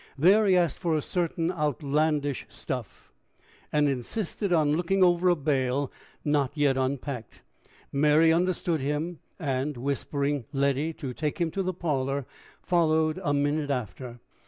There 0.17 0.47
he 0.47 0.55
asked 0.57 0.79
for 0.79 0.95
a 0.97 1.01
certain 1.03 1.51
outlandish 1.51 2.47
stuff, 2.49 3.11
and 3.71 3.87
insisted 3.87 4.51
on 4.51 4.75
looking 4.75 5.03
over 5.03 5.29
a 5.29 5.35
bale 5.35 5.91
not 6.25 6.57
yet 6.57 6.75
unpacked. 6.75 7.43
Mary 7.91 8.33
understood 8.33 8.79
him, 8.79 9.19
and, 9.37 9.77
whispering 9.77 10.45
Letty 10.53 10.91
to 10.93 11.13
take 11.13 11.37
him 11.37 11.51
to 11.51 11.61
the 11.61 11.75
parlor, 11.75 12.25
followed 12.63 13.19
a 13.23 13.31
minute 13.31 13.69
after. 13.69 14.19